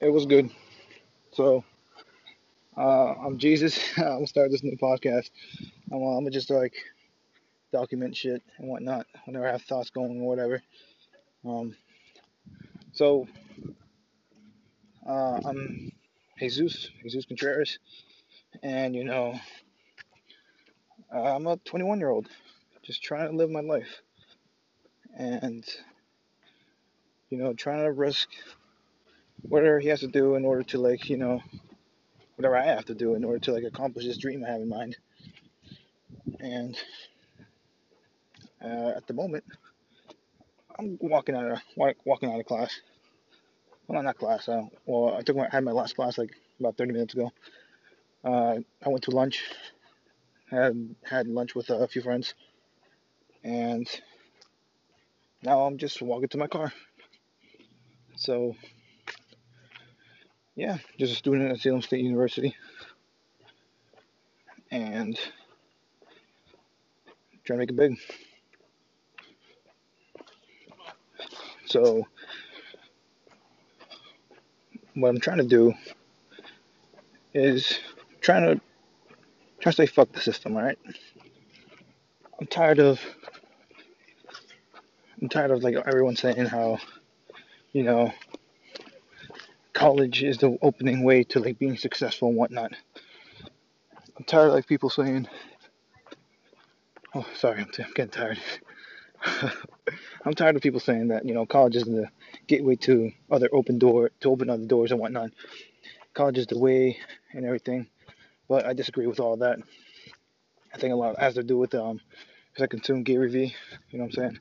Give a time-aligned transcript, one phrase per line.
[0.00, 0.50] It was good.
[1.32, 1.64] So,
[2.76, 3.78] uh, I'm Jesus.
[3.96, 5.30] I'm gonna start this new podcast.
[5.90, 6.74] I'm, uh, I'm gonna just like
[7.72, 10.62] document shit and whatnot whenever I have thoughts going or whatever.
[11.44, 11.76] Um,
[12.92, 13.28] so,
[15.06, 15.92] uh, I'm
[16.38, 17.78] Jesus, Jesus Contreras,
[18.62, 19.38] and you know,
[21.12, 22.28] I'm a 21 year old
[22.82, 24.02] just trying to live my life
[25.16, 25.64] and
[27.30, 28.28] you know, trying to risk
[29.48, 31.40] whatever he has to do in order to like, you know,
[32.36, 34.68] whatever I have to do in order to like accomplish this dream I have in
[34.68, 34.96] mind.
[36.40, 36.76] And
[38.62, 39.44] uh, at the moment,
[40.78, 41.58] I'm walking out of
[42.04, 42.80] walking out of class.
[43.86, 44.48] Well, not class.
[44.48, 47.30] Uh, well, I took my I had my last class like about 30 minutes ago.
[48.24, 49.42] Uh, I went to lunch.
[50.50, 52.34] Had had lunch with a few friends,
[53.42, 53.88] and
[55.42, 56.72] now I'm just walking to my car.
[58.16, 58.56] So,
[60.56, 62.54] yeah, just a student at Salem State University,
[64.70, 65.18] and
[67.44, 67.98] trying to make it big.
[71.66, 72.06] So,
[74.94, 75.74] what I'm trying to do
[77.34, 77.80] is
[78.20, 78.60] trying to
[79.60, 80.78] trying to say fuck the system, alright?
[82.40, 83.00] I'm tired of
[85.20, 86.78] I'm tired of like everyone saying how,
[87.72, 88.12] you know,
[89.74, 92.72] college is the opening way to like being successful and whatnot.
[94.16, 95.28] I'm tired of like people saying,
[97.14, 98.38] oh, sorry, I'm, t- I'm getting tired.
[100.24, 102.08] I'm tired of people saying that you know college is the
[102.46, 105.30] gateway to other open door to open other doors and whatnot.
[106.14, 106.98] College is the way
[107.32, 107.88] and everything,
[108.48, 109.58] but I disagree with all that.
[110.72, 112.00] I think a lot has to do with um
[112.52, 113.54] because I consume Gary Vee.
[113.90, 114.38] You know what I'm saying?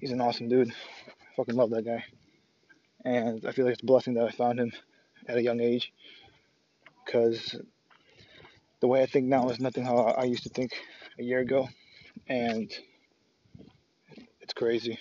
[0.00, 0.68] He's an awesome dude.
[0.70, 2.04] I fucking love that guy,
[3.04, 4.72] and I feel like it's a blessing that I found him
[5.28, 5.92] at a young age
[7.04, 7.56] because
[8.80, 10.72] the way I think now is nothing how I used to think
[11.18, 11.68] a year ago,
[12.28, 12.70] and
[14.40, 14.98] it's crazy.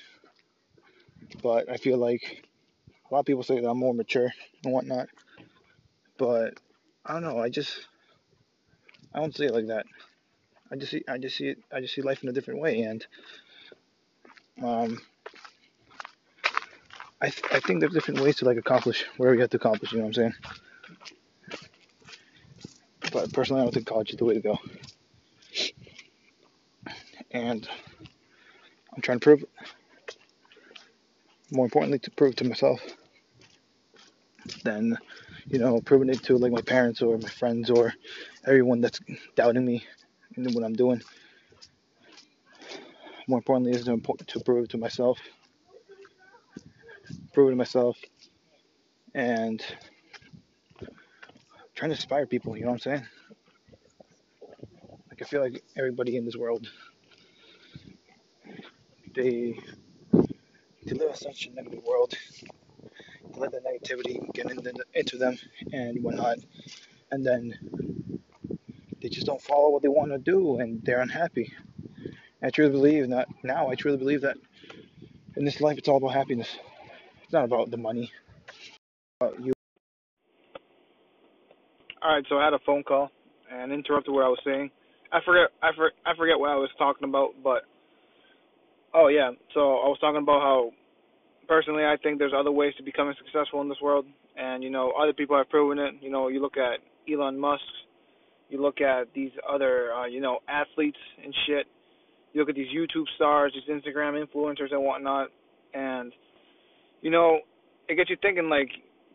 [1.41, 2.45] But I feel like
[3.09, 4.31] a lot of people say that I'm more mature
[4.63, 5.09] and whatnot,
[6.17, 6.59] but
[7.05, 7.39] I don't know.
[7.39, 7.87] I just
[9.13, 9.85] I don't see it like that.
[10.71, 12.81] I just see I just see it I just see life in a different way,
[12.81, 13.05] and
[14.63, 14.99] um,
[17.21, 19.91] I th- I think there's different ways to like accomplish whatever you have to accomplish.
[19.91, 20.33] You know what I'm saying?
[23.11, 24.57] But personally, I don't think college is the way to go,
[27.31, 27.67] and
[28.95, 29.45] I'm trying to prove.
[31.51, 32.81] More importantly, to prove to myself
[34.63, 34.97] than
[35.47, 37.93] you know proving it to like my parents or my friends or
[38.45, 38.99] everyone that's
[39.35, 39.85] doubting me
[40.35, 41.01] and what I'm doing.
[43.27, 45.19] More importantly, is to, to prove to myself,
[47.33, 47.97] prove it myself,
[49.13, 49.63] and
[51.75, 52.55] trying to inspire people.
[52.57, 53.07] You know what I'm saying?
[55.09, 56.67] Like I feel like everybody in this world,
[59.15, 59.59] they
[60.11, 62.13] they live in such a negative world.
[62.41, 65.37] They let the negativity get into, into them
[65.71, 66.37] and whatnot,
[67.11, 67.57] and then
[69.01, 71.53] they just don't follow what they want to do, and they're unhappy.
[72.43, 73.69] I truly believe that now.
[73.69, 74.37] I truly believe that
[75.35, 76.57] in this life, it's all about happiness.
[77.31, 78.11] It's not about the money.
[79.21, 79.53] About you.
[82.03, 83.09] All right, so I had a phone call
[83.49, 84.69] and interrupted what I was saying.
[85.13, 85.47] I forget.
[85.63, 87.61] I for, I forget what I was talking about, but
[88.93, 89.31] oh yeah.
[89.53, 90.71] So I was talking about how
[91.47, 94.05] personally I think there's other ways to becoming successful in this world,
[94.35, 95.95] and you know other people have proven it.
[96.01, 97.63] You know, you look at Elon Musk,
[98.49, 101.65] you look at these other uh, you know athletes and shit
[102.33, 105.29] you look at these YouTube stars, these Instagram influencers and whatnot,
[105.73, 106.11] and
[107.01, 107.39] you know,
[107.87, 108.69] it gets you thinking like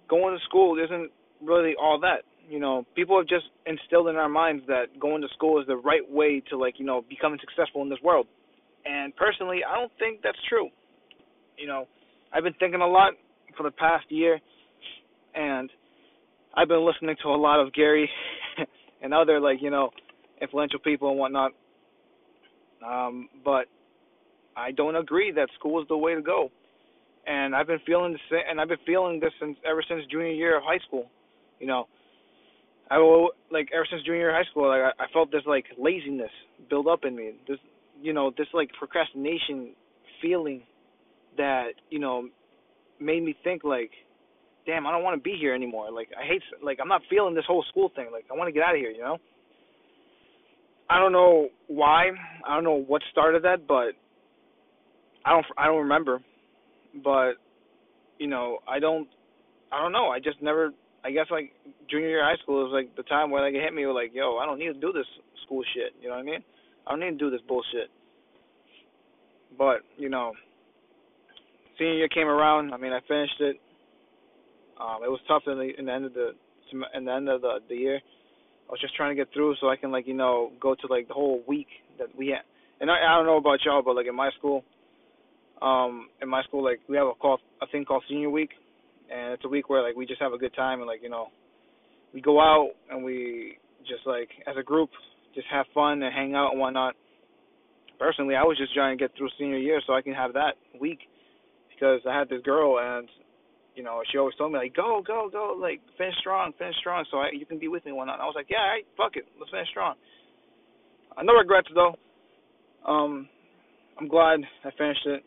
[0.09, 1.11] going to school isn't
[1.43, 2.23] really all that.
[2.49, 5.77] You know, people have just instilled in our minds that going to school is the
[5.77, 8.27] right way to like, you know, becoming successful in this world.
[8.85, 10.69] And personally, I don't think that's true.
[11.59, 11.89] You know,
[12.33, 13.15] I've been thinking a lot
[13.57, 14.39] for the past year
[15.35, 15.71] and
[16.55, 18.09] I've been listening to a lot of Gary
[19.03, 19.91] and other like, you know,
[20.41, 21.53] influential people and whatnot
[22.85, 23.67] um, but
[24.57, 26.51] I don't agree that school is the way to go.
[27.27, 30.57] And I've been feeling same, and I've been feeling this since ever since junior year
[30.57, 31.11] of high school.
[31.59, 31.89] You know,
[32.91, 35.43] I will like ever since junior year of high school, like I, I felt this
[35.47, 36.31] like laziness
[36.71, 37.33] build up in me.
[37.49, 37.59] This,
[38.01, 39.73] you know, this like procrastination
[40.23, 40.63] feeling
[41.37, 42.29] that you know
[43.01, 43.91] made me think like,
[44.65, 45.91] damn, I don't want to be here anymore.
[45.91, 48.07] Like I hate, like I'm not feeling this whole school thing.
[48.13, 48.91] Like I want to get out of here.
[48.91, 49.19] You know.
[50.89, 52.11] I don't know why.
[52.47, 53.95] I don't know what started that, but
[55.25, 56.21] I don't I don't remember.
[57.03, 57.35] But
[58.19, 59.09] you know, I don't
[59.73, 60.09] I don't know.
[60.09, 60.73] I just never.
[61.05, 61.53] I guess like
[61.89, 64.39] junior year high school was like the time when like it hit me like, yo,
[64.39, 65.07] I don't need to do this
[65.45, 65.95] school shit.
[66.01, 66.43] You know what I mean?
[66.87, 67.91] I don't need to do this bullshit.
[69.57, 70.33] But you know,
[71.79, 72.73] senior year came around.
[72.73, 73.57] I mean, I finished it.
[74.81, 76.33] Um, it was tough in the in the end of the
[76.95, 78.01] in the end of the the year.
[78.69, 80.87] I was just trying to get through so I can like you know go to
[80.89, 81.69] like the whole week
[81.99, 82.43] that we had.
[82.81, 84.65] And I, I don't know about y'all, but like in my school,
[85.63, 88.51] um, in my school like we have a call a thing called senior week,
[89.11, 91.11] and it's a week where like we just have a good time and like you
[91.11, 91.29] know
[92.13, 94.91] we go out and we just like as a group
[95.35, 96.95] just have fun and hang out and whatnot.
[97.99, 100.55] Personally, I was just trying to get through senior year so I can have that
[100.81, 100.99] week
[101.73, 103.09] because I had this girl and
[103.75, 107.05] you know she always told me like go go go like finish strong finish strong
[107.11, 108.17] so I, you can be with me and whatnot.
[108.17, 109.95] And I was like yeah all right fuck it let's finish strong.
[111.17, 111.95] I no regrets though.
[112.87, 113.29] Um,
[113.99, 115.23] I'm glad I finished it,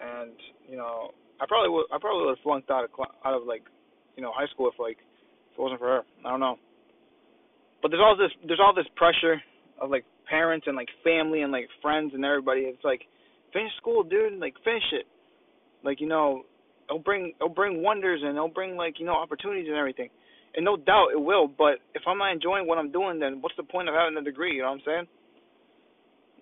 [0.00, 0.32] and
[0.68, 2.90] you know I probably would I probably would have flunked out of
[3.24, 3.62] out of like
[4.16, 4.98] you know high school if like
[5.52, 6.02] if it wasn't for her.
[6.24, 6.56] I don't know.
[7.82, 9.40] But there's all this there's all this pressure
[9.80, 12.62] of like parents and like family and like friends and everybody.
[12.62, 13.02] It's like
[13.52, 14.38] finish school, dude.
[14.38, 15.06] Like finish it.
[15.84, 16.44] Like you know,
[16.88, 20.10] it'll bring it'll bring wonders and it'll bring like you know opportunities and everything.
[20.54, 21.46] And no doubt it will.
[21.46, 24.22] But if I'm not enjoying what I'm doing, then what's the point of having a
[24.22, 24.56] degree?
[24.56, 25.06] You know what I'm saying?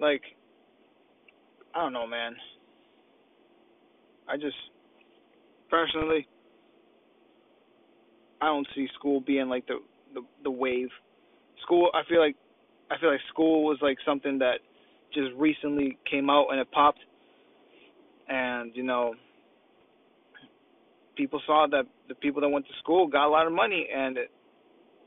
[0.00, 0.22] Like,
[1.74, 2.34] I don't know, man.
[4.28, 4.56] I just
[5.70, 6.26] personally,
[8.40, 9.78] I don't see school being like the
[10.14, 10.88] the the wave.
[11.62, 12.36] School, I feel like,
[12.90, 14.60] I feel like school was like something that
[15.12, 17.00] just recently came out and it popped,
[18.28, 19.14] and you know,
[21.16, 24.16] people saw that the people that went to school got a lot of money, and
[24.16, 24.30] it,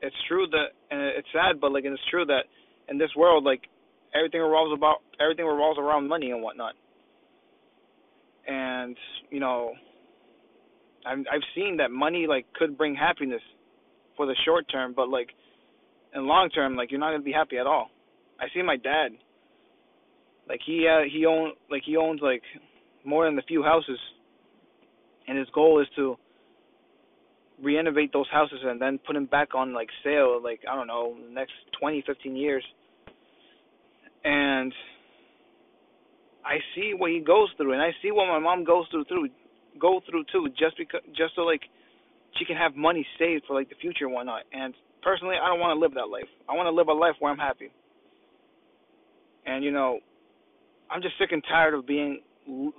[0.01, 2.43] it's true that, and it's sad, but like, and it's true that
[2.89, 3.61] in this world, like,
[4.13, 6.73] everything revolves about everything revolves around money and whatnot.
[8.47, 8.97] And
[9.29, 9.73] you know,
[11.05, 13.41] I've I've seen that money like could bring happiness
[14.17, 15.29] for the short term, but like
[16.13, 17.89] in long term, like you're not gonna be happy at all.
[18.39, 19.11] I see my dad.
[20.47, 22.43] Like he uh, he own like he owns like
[23.05, 23.99] more than a few houses,
[25.27, 26.17] and his goal is to
[27.63, 31.15] renovate those houses and then put them back on like sale like I don't know
[31.31, 32.65] next twenty fifteen years.
[34.23, 34.73] And
[36.45, 39.29] I see what he goes through, and I see what my mom goes through through
[39.79, 41.61] go through too, just because just so like
[42.37, 44.43] she can have money saved for like the future and whatnot.
[44.53, 46.29] And personally, I don't want to live that life.
[46.49, 47.71] I want to live a life where I'm happy.
[49.45, 49.99] And you know,
[50.89, 52.21] I'm just sick and tired of being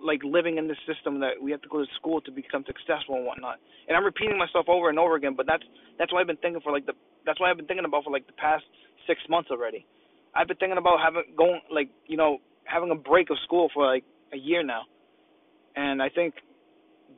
[0.02, 3.14] like living in this system that we have to go to school to become successful
[3.16, 3.58] and whatnot.
[3.88, 5.62] And I'm repeating myself over and over again, but that's
[5.98, 6.94] that's what I've been thinking for like the
[7.24, 8.64] that's what I've been thinking about for like the past
[9.06, 9.86] six months already.
[10.34, 12.38] I've been thinking about having going like you know
[12.72, 14.82] having a break of school for like a year now,
[15.76, 16.34] and I think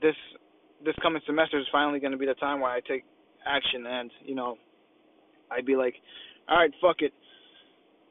[0.03, 0.15] this
[0.85, 3.05] this coming semester is finally going to be the time where I take
[3.47, 4.57] action and you know
[5.51, 5.95] I'd be like,
[6.49, 7.13] all right, fuck it,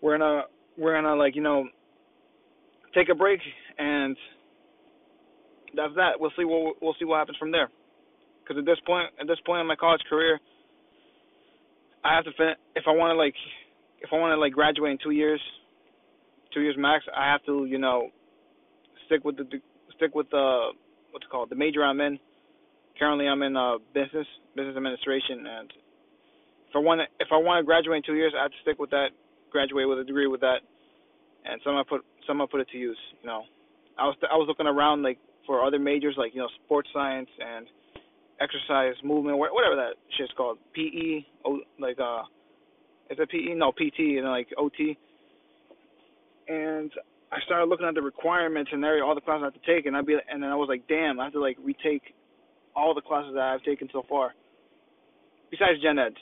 [0.01, 0.44] we're gonna
[0.78, 1.66] we're gonna like you know
[2.95, 3.40] take a break
[3.78, 4.16] and
[5.75, 6.19] that's that.
[6.19, 7.69] We'll see what we'll see what happens from there.
[8.44, 10.39] Because at this point, at this point in my college career,
[12.04, 13.36] I have to fin- if I want to like
[14.01, 15.42] if I want to like graduate in two years,
[16.53, 18.09] two years max, I have to you know
[19.05, 19.45] stick with the
[19.95, 20.71] stick with the
[21.11, 22.19] what's it called the major I'm in.
[23.00, 25.74] Currently, I'm in uh, business business administration, and
[26.69, 28.62] if I want to if I want to graduate in two years, I have to
[28.62, 29.10] stick with that,
[29.51, 30.62] graduate with a degree with that,
[31.45, 32.98] and some I put some I put it to use.
[33.22, 33.43] You know,
[33.98, 37.29] I was I was looking around like for other majors like you know sports science
[37.39, 37.67] and
[38.41, 41.24] exercise movement whatever that shit's called PE
[41.79, 42.24] like uh
[43.10, 44.98] is it PE no PT and like OT
[46.47, 46.91] and
[47.31, 49.85] I started looking at the requirements and there all the classes I have to take
[49.85, 52.13] and I'd be and then I was like damn I have to like retake
[52.75, 54.33] all the classes that I've taken so far
[55.51, 56.15] besides gen eds.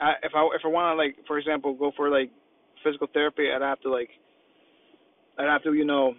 [0.00, 2.30] I, if I if I want to like for example go for like
[2.84, 4.10] physical therapy I'd have to like
[5.38, 6.14] I'd have to you know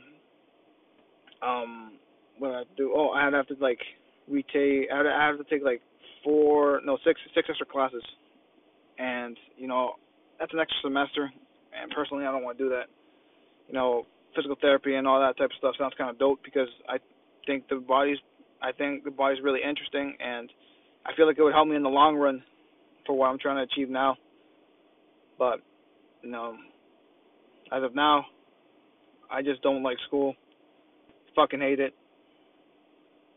[1.41, 1.94] um
[2.39, 3.79] what I do oh I'd have to like
[4.27, 5.82] retake I'd, I'd have to take like
[6.24, 8.03] four no six six extra classes.
[9.00, 9.94] And you know
[10.39, 11.32] that's an extra semester
[11.79, 12.88] and personally I don't want to do that
[13.68, 14.06] you know
[14.36, 16.98] physical therapy and all that type of stuff sounds kind of dope because I
[17.46, 18.18] think the body's
[18.62, 20.50] I think the body's really interesting and
[21.06, 22.44] I feel like it would help me in the long run
[23.06, 24.18] for what I'm trying to achieve now.
[25.40, 25.60] But
[26.22, 26.56] you know
[27.72, 28.26] as of now
[29.30, 30.36] I just don't like school.
[31.36, 31.94] Fucking hate it.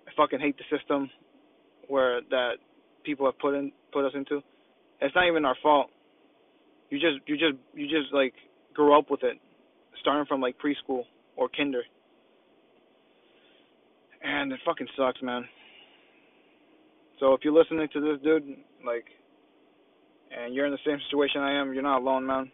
[0.06, 1.10] I fucking hate the system
[1.88, 2.54] where that
[3.04, 4.42] people have put in put us into.
[5.00, 5.88] It's not even our fault.
[6.90, 8.34] You just you just you just like
[8.74, 9.38] grow up with it,
[10.00, 11.04] starting from like preschool
[11.36, 11.82] or kinder.
[14.22, 15.44] And it fucking sucks, man.
[17.18, 19.04] So if you're listening to this dude, like,
[20.36, 22.50] and you're in the same situation I am, you're not alone, man.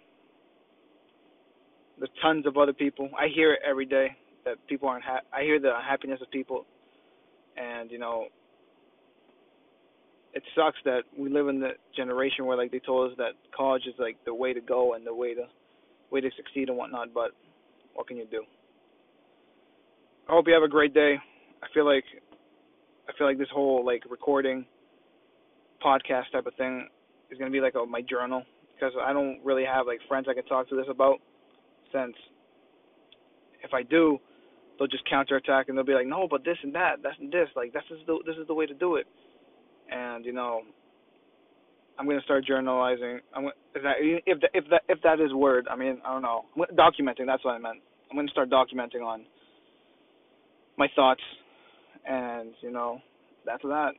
[1.98, 3.08] There's tons of other people.
[3.18, 4.08] I hear it every day
[4.44, 5.04] that people aren't.
[5.04, 6.66] Ha- I hear the unhappiness of people,
[7.56, 8.26] and you know,
[10.34, 13.82] it sucks that we live in the generation where like they told us that college
[13.86, 15.44] is like the way to go and the way to
[16.10, 17.12] way to succeed and whatnot.
[17.14, 17.32] But
[17.94, 18.44] what can you do?
[20.28, 21.16] I hope you have a great day.
[21.62, 22.04] I feel like
[23.08, 24.66] I feel like this whole like recording
[25.84, 26.88] podcast type of thing
[27.30, 28.42] is gonna be like a, my journal
[28.74, 31.18] because I don't really have like friends I can talk to this about.
[31.92, 32.16] Since
[33.62, 34.18] if I do,
[34.78, 37.48] they'll just counterattack and they'll be like, no, but this and that, that's and this,
[37.54, 39.06] like this is the this is the way to do it.
[39.90, 40.62] And you know,
[41.98, 43.20] I'm gonna start journalizing.
[43.34, 46.22] I'm if that if that if that if that is word, I mean I don't
[46.22, 47.26] know, documenting.
[47.26, 47.78] That's what I meant.
[48.10, 49.24] I'm gonna start documenting on
[50.76, 51.22] my thoughts,
[52.06, 53.00] and you know,
[53.44, 53.92] that's that.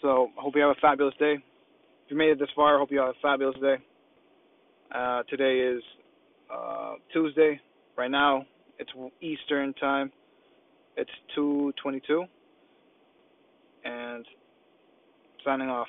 [0.00, 1.34] So I hope you have a fabulous day.
[1.34, 3.76] If you made it this far, I hope you have a fabulous day.
[4.94, 5.82] Uh, today is
[6.52, 7.60] uh, Tuesday.
[7.96, 8.46] Right now,
[8.78, 10.10] it's Eastern time.
[10.96, 12.24] It's 2:22,
[13.84, 14.26] and
[15.44, 15.88] signing off.